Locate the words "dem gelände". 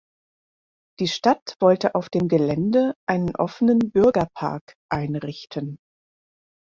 2.09-2.95